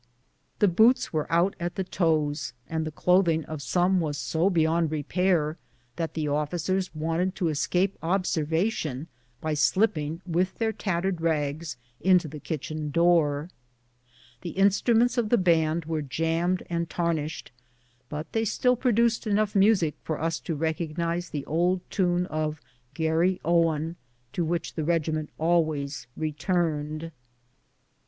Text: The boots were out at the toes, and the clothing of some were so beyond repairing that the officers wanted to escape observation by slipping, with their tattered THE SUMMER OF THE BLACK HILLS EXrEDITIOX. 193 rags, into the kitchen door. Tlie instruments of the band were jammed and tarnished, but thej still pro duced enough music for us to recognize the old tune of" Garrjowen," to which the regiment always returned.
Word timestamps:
The 0.57 0.67
boots 0.67 1.13
were 1.13 1.31
out 1.31 1.55
at 1.59 1.75
the 1.75 1.83
toes, 1.83 2.53
and 2.67 2.87
the 2.87 2.91
clothing 2.91 3.45
of 3.45 3.61
some 3.61 3.99
were 4.01 4.13
so 4.13 4.49
beyond 4.49 4.89
repairing 4.89 5.57
that 5.95 6.15
the 6.15 6.27
officers 6.27 6.89
wanted 6.95 7.35
to 7.35 7.49
escape 7.49 7.99
observation 8.01 9.05
by 9.41 9.53
slipping, 9.53 10.19
with 10.25 10.55
their 10.57 10.73
tattered 10.73 11.17
THE 11.17 11.19
SUMMER 11.19 11.29
OF 11.33 11.47
THE 11.49 11.49
BLACK 11.49 11.53
HILLS 11.67 11.77
EXrEDITIOX. 11.99 11.99
193 12.01 12.09
rags, 12.09 12.21
into 12.25 12.27
the 12.27 12.39
kitchen 12.39 12.89
door. 12.89 13.49
Tlie 14.41 14.55
instruments 14.57 15.17
of 15.19 15.29
the 15.29 15.37
band 15.37 15.85
were 15.85 16.01
jammed 16.01 16.63
and 16.67 16.89
tarnished, 16.89 17.51
but 18.09 18.31
thej 18.31 18.47
still 18.47 18.75
pro 18.75 18.91
duced 18.91 19.27
enough 19.27 19.53
music 19.53 19.93
for 20.01 20.19
us 20.19 20.39
to 20.39 20.55
recognize 20.55 21.29
the 21.29 21.45
old 21.45 21.81
tune 21.91 22.25
of" 22.25 22.59
Garrjowen," 22.95 23.97
to 24.33 24.43
which 24.43 24.73
the 24.73 24.83
regiment 24.83 25.29
always 25.37 26.07
returned. 26.17 27.11